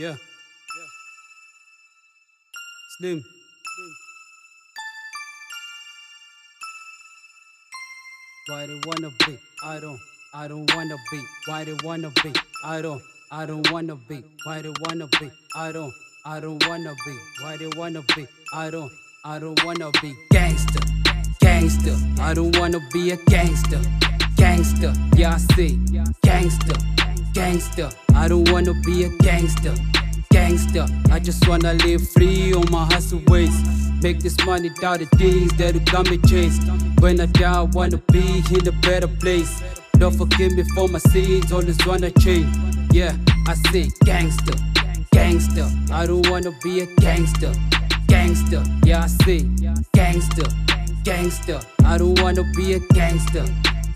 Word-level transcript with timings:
Yeah. 0.00 0.08
Yeah. 0.08 0.16
Slim. 2.96 3.22
Why 8.48 8.66
they 8.66 8.80
wanna 8.86 9.10
be? 9.26 9.38
I 9.62 9.78
don't. 9.78 10.00
I 10.32 10.48
don't 10.48 10.74
wanna 10.74 10.96
be. 11.12 11.20
Why 11.44 11.64
they 11.64 11.76
wanna 11.84 12.10
be? 12.22 12.32
I 12.64 12.80
don't. 12.80 13.02
I 13.30 13.44
don't 13.44 13.70
wanna 13.70 13.96
be. 14.08 14.24
Why 14.44 14.62
they 14.62 14.72
wanna 14.80 15.06
be? 15.20 15.30
I 15.54 15.70
don't. 15.70 15.92
I 16.24 16.40
don't 16.40 16.66
wanna 16.66 16.94
be. 17.04 17.14
Why 17.42 17.58
they 17.58 17.68
wanna 17.76 18.00
be? 18.16 18.26
I 18.54 18.70
don't. 18.70 18.90
I 19.26 19.38
don't 19.38 19.62
wanna 19.66 19.90
be 20.00 20.14
gangster. 20.30 20.80
Gangster. 21.40 21.94
I 22.22 22.32
don't 22.32 22.58
wanna 22.58 22.80
be 22.90 23.10
a 23.10 23.18
gangster. 23.26 23.82
Gangster. 24.36 24.94
Yeah, 25.14 25.34
I 25.34 25.36
see. 25.54 25.76
Gangster. 26.22 26.76
Gangster. 27.34 27.90
I 28.20 28.28
don't 28.28 28.50
wanna 28.52 28.74
be 28.74 29.04
a 29.04 29.08
gangster. 29.08 29.74
Gangster. 30.30 30.86
I 31.10 31.18
just 31.18 31.48
wanna 31.48 31.72
live 31.72 32.06
free 32.10 32.52
on 32.52 32.70
my 32.70 32.84
hustle 32.84 33.22
ways. 33.28 33.56
Make 34.02 34.20
this 34.20 34.36
money 34.44 34.68
down 34.78 34.98
the 34.98 35.06
things 35.16 35.50
that 35.54 35.72
will 35.72 35.80
got 35.90 36.10
me 36.10 36.18
chased. 36.28 36.62
When 36.98 37.18
I 37.18 37.24
die, 37.24 37.60
I 37.60 37.62
wanna 37.62 37.96
be 38.12 38.44
in 38.52 38.68
a 38.68 38.72
better 38.82 39.08
place. 39.08 39.62
Don't 39.96 40.14
forgive 40.14 40.52
me 40.52 40.64
for 40.74 40.86
my 40.88 40.98
sins, 40.98 41.50
always 41.50 41.78
wanna 41.86 42.10
change. 42.10 42.54
Yeah, 42.92 43.16
I 43.48 43.54
say 43.72 43.88
gangster, 44.04 44.52
gangster. 45.12 45.66
I 45.90 46.04
don't 46.04 46.28
wanna 46.28 46.52
be 46.62 46.80
a 46.80 46.86
gangster, 46.96 47.54
gangster. 48.06 48.62
Yeah, 48.84 49.04
I 49.04 49.06
say 49.06 49.48
gangster, 49.94 50.48
gangster. 51.04 51.58
I 51.86 51.96
don't 51.96 52.20
wanna 52.20 52.44
be 52.54 52.74
a 52.74 52.80
gangster, 52.92 53.46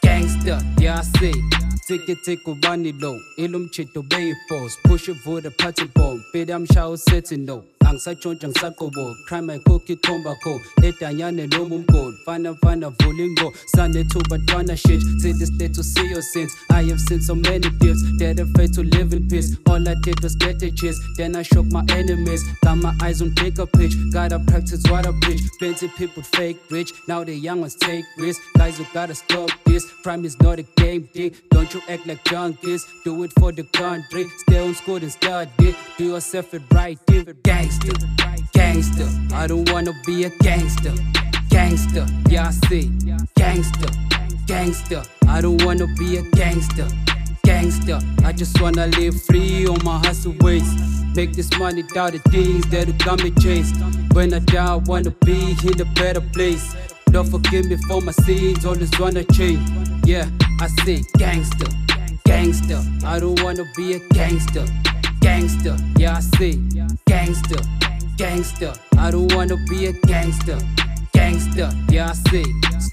gangster. 0.00 0.60
Yeah, 0.78 1.00
I 1.00 1.18
say. 1.18 1.61
Tiki 1.86 2.14
tiki 2.14 2.56
wani 2.62 2.92
low, 2.92 3.18
ilum 3.38 3.68
chito 3.68 4.08
bay 4.08 4.32
pose, 4.48 4.76
push 4.84 5.08
it 5.08 5.16
for 5.16 5.40
the 5.40 5.50
party 5.50 5.84
bomb, 5.94 6.24
bid 6.32 6.48
show 6.72 6.94
setting 6.94 7.44
no. 7.92 7.98
angisatshontsha 7.98 8.48
ngisagobo 8.48 9.16
crime 9.26 9.52
ayikhoki 9.52 9.96
khombakho 9.96 10.60
edanyane 10.82 11.46
noma 11.46 11.74
umgoli 11.76 12.16
fana 12.24 12.54
fana 12.54 12.90
vulingo 12.90 13.52
sanethuba 13.66 14.38
ntwana 14.38 14.76
shit. 14.76 15.02
See 15.20 15.32
this 15.32 15.50
day 15.50 15.68
to 15.68 15.82
see 15.82 16.08
your 16.08 16.22
sins. 16.22 16.52
I 16.70 16.82
have 16.84 17.00
seen 17.00 17.20
so 17.20 17.34
many 17.34 17.70
gifts 17.70 18.02
that 18.18 18.38
have 18.38 18.50
faith 18.56 18.72
to 18.72 18.82
live 18.82 19.12
in 19.12 19.28
peace. 19.28 19.56
All 19.66 19.88
I 19.88 19.94
did 20.02 20.22
was 20.22 20.34
get 20.36 20.62
a 20.62 20.70
cheers 20.70 20.98
then 21.16 21.36
I 21.36 21.42
shook 21.42 21.66
my 21.72 21.84
enemies. 21.90 22.42
Got 22.64 22.78
my 22.78 22.94
eyes 23.02 23.22
on 23.22 23.34
bigger 23.34 23.66
pitch 23.66 23.94
gotta 24.12 24.38
practice 24.38 24.82
what 24.90 25.06
I 25.06 25.12
preach. 25.20 25.42
Plenty 25.58 25.88
people 25.88 26.22
fake 26.22 26.58
rich. 26.70 26.92
Now 27.08 27.24
the 27.24 27.34
young 27.34 27.60
ones 27.60 27.76
take 27.76 28.04
risks. 28.18 28.42
Guys 28.56 28.78
you 28.78 28.86
gotta 28.92 29.14
stop 29.14 29.50
this. 29.64 29.84
Crime 30.02 30.24
is 30.24 30.40
not 30.40 30.58
a 30.58 30.62
game 30.76 31.08
thing 31.14 31.34
don't 31.50 31.72
you 31.74 31.82
act 31.88 32.06
like 32.06 32.24
junkies. 32.24 32.82
Do 33.04 33.22
it 33.22 33.32
for 33.38 33.52
the 33.52 33.62
country. 33.64 34.26
Stay 34.38 34.58
on 34.66 34.74
school 34.74 34.96
and 34.96 35.12
study. 35.12 35.76
Do 35.96 36.04
yourself 36.04 36.54
it 36.54 36.62
right 36.72 36.98
give 37.06 37.28
it 37.28 37.42
gangster 38.52 39.08
I 39.34 39.46
don't 39.46 39.70
wanna 39.72 39.92
be 40.06 40.24
a 40.24 40.30
gangster. 40.38 40.94
Gangster 41.48 42.06
yeah 42.28 42.48
I 42.48 42.50
see. 42.68 42.90
Gangster 43.34 43.88
gangster 44.46 45.02
I 45.28 45.40
don't 45.40 45.64
wanna 45.64 45.86
be 45.98 46.18
a 46.18 46.22
gangster. 46.32 46.86
Gangster 47.44 47.98
I 48.24 48.32
just 48.32 48.60
wanna 48.60 48.86
live 48.88 49.20
free 49.22 49.66
on 49.66 49.82
my 49.84 49.98
hustle 49.98 50.34
ways 50.40 50.68
make 51.14 51.32
this 51.32 51.50
money 51.58 51.82
down 51.94 52.12
the 52.12 52.18
things 52.30 52.64
that 52.70 52.86
will 52.86 52.94
got 53.04 53.22
me 53.22 53.30
chased 53.32 53.76
when 54.12 54.32
I 54.32 54.38
die 54.38 54.72
I 54.72 54.76
wanna 54.76 55.10
be 55.24 55.56
in 55.64 55.80
a 55.80 55.84
better 55.94 56.20
place. 56.20 56.74
Don't 57.10 57.28
forgive 57.28 57.66
me 57.66 57.76
for 57.88 58.00
my 58.00 58.12
sins 58.12 58.64
always 58.64 58.90
wanna 58.98 59.24
change. 59.24 59.68
Yeah 60.04 60.28
I 60.60 60.68
say 60.84 61.02
gangster 61.18 61.66
gangster 62.24 62.80
I 63.04 63.18
don't 63.18 63.42
wanna 63.42 63.64
be 63.76 63.94
a 63.94 63.98
gangster. 64.08 64.64
Gangster 65.20 65.76
yeah 65.96 66.16
I 66.16 66.20
say 66.20 66.52
gangster 67.24 67.62
gangster. 68.16 68.72
I 68.98 69.12
don't 69.12 69.32
wanna 69.34 69.56
be 69.70 69.86
a 69.86 69.92
gangster 69.92 70.58
gangster. 71.12 71.70
Yeah 71.88 72.10
I 72.10 72.14
say 72.30 72.44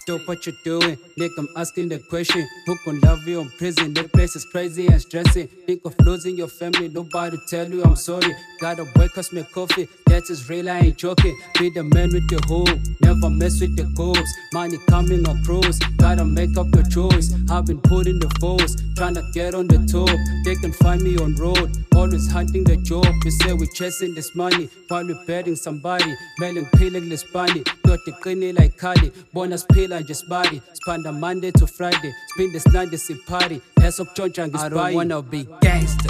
stop 0.10 0.28
what 0.28 0.46
you're 0.46 0.56
doing. 0.64 0.98
Nick 1.18 1.32
I'm 1.38 1.48
asking 1.56 1.90
the 1.90 2.00
question 2.00 2.48
who 2.66 2.76
can 2.84 3.00
love 3.02 3.28
you? 3.28 3.42
In 3.42 3.50
prison 3.52 3.94
the 3.94 4.06
place 4.06 4.36
is 4.36 4.46
crazy 4.46 4.88
and 4.88 5.00
stressing 5.00 5.48
think 5.68 5.86
of 5.86 5.94
losing 6.00 6.36
your 6.36 6.48
family 6.48 6.90
nobody 6.90 7.38
tell 7.48 7.70
you 7.70 7.84
I'm 7.84 7.96
sorry. 7.96 8.36
Gotta 8.60 8.88
wake 8.96 9.18
us 9.18 9.32
make 9.32 9.52
coffee 9.52 9.88
that 10.08 10.30
is 10.30 10.50
real 10.50 10.70
I 10.70 10.80
ain't 10.80 10.98
joking. 10.98 11.38
Be 11.60 11.70
the 11.70 11.84
man 11.84 12.10
with 12.12 12.28
the 12.30 12.42
hope 12.48 12.80
never 13.02 13.30
mess 13.30 13.62
with 13.62 13.76
the 13.76 13.84
goals. 13.96 14.30
Money 14.54 14.78
coming 14.90 15.28
across 15.28 15.78
gotta 15.98 16.26
make 16.26 16.58
up 16.58 16.68
your 16.74 16.86
choice. 16.86 17.36
I've 17.52 17.66
been 17.66 17.82
putting 17.82 18.20
the 18.20 18.30
force 18.40 18.76
trying 18.98 19.14
to 19.16 19.24
get 19.34 19.54
on 19.54 19.68
the 19.68 19.78
top. 19.86 20.10
They 20.46 20.56
can 20.56 20.74
find 20.74 21.04
me 21.04 21.18
on 21.18 21.36
road 21.36 21.70
always 21.96 22.32
hunting 22.32 22.64
the 22.64 22.78
job. 22.78 23.06
We 23.24 23.32
say 23.32 23.54
we're 23.54 23.74
chasing 23.74 24.16
this 24.16 24.34
money 24.36 24.70
while 24.88 25.06
we're 25.06 25.24
betting 25.26 25.56
somebody. 25.56 26.16
Mailing 26.40 26.66
peeling 26.78 27.10
this 27.10 27.24
bunny 27.24 27.64
got 27.90 28.22
cleaning 28.22 28.56
like 28.56 28.78
Kali 28.78 29.12
bonus 29.34 29.64
pill 29.64 29.94
and 29.94 30.06
just 30.06 30.30
body. 30.30 30.62
Spend 30.74 31.06
a 31.08 31.12
Monday 31.12 31.50
to 31.52 31.66
Friday 31.66 32.14
spend 32.36 32.54
this 32.54 32.68
night 32.68 32.92
this 32.92 33.12
party. 33.26 33.62
Has 33.78 34.00
up 34.00 34.16
church 34.16 34.38
and 34.38 34.56
I 34.56 34.70
don't 34.70 34.94
wanna 34.94 35.24
be 35.24 35.48
gangster 35.62 36.10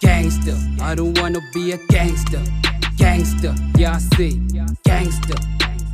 gangster. 0.00 0.56
I 0.80 0.94
don't 0.94 1.18
wanna 1.20 1.40
be 1.52 1.72
a 1.72 1.78
gangster 1.88 2.42
gangster. 2.96 3.54
Yeah 3.76 3.96
I 3.96 3.98
see 4.16 4.40
gangster 4.84 5.34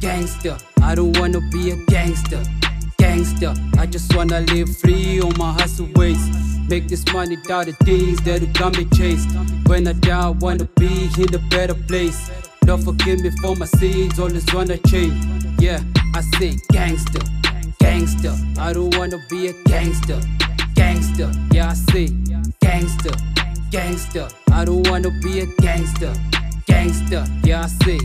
gangster. 0.01 0.57
I 0.83 0.95
don't 0.95 1.19
wanna 1.19 1.41
be 1.51 1.73
a 1.73 1.77
gangster 1.87 2.43
gangster. 2.97 3.53
I 3.79 3.87
just 3.87 4.15
wanna 4.15 4.41
live 4.43 4.77
free 4.79 5.21
on 5.21 5.37
my 5.37 5.53
hustle 5.53 5.89
ways. 5.97 6.23
Make 6.69 6.87
this 6.87 7.05
money 7.13 7.37
down 7.49 7.65
the 7.65 7.73
things 7.73 8.21
that 8.23 8.41
will 8.41 8.53
got 8.53 8.79
me 8.79 8.85
chased 8.97 9.29
when 9.67 9.89
I 9.89 9.93
die 9.93 10.27
I 10.27 10.31
wanna 10.31 10.69
be 10.77 11.09
in 11.19 11.35
a 11.35 11.39
better 11.51 11.75
place 11.75 12.31
don't 12.67 12.83
forgive 12.83 13.21
me 13.21 13.31
for 13.41 13.55
my 13.55 13.65
sins 13.65 14.19
always 14.19 14.45
wanna 14.53 14.77
change. 14.89 15.15
Yeah 15.61 15.81
I 16.15 16.21
say 16.39 16.57
gangster 16.73 17.21
gangster. 17.79 18.35
I 18.59 18.73
don't 18.73 18.97
wanna 18.97 19.19
be 19.31 19.49
a 19.49 19.53
gangster 19.65 20.21
gangster. 20.75 21.31
Yeah 21.53 21.71
I 21.71 21.75
say 21.75 22.09
gangster 22.61 23.13
gangster. 23.71 24.29
I 24.51 24.65
don't 24.65 24.89
wanna 24.91 25.11
be 25.23 25.41
a 25.41 25.47
gangster 25.63 26.13
gangster. 26.67 27.25
Yeah 27.45 27.63
I 27.63 27.67
say 27.85 27.99